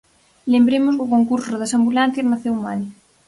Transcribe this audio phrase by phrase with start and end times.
[0.53, 2.79] Lembremos que o concurso das ambulancias naceu mal.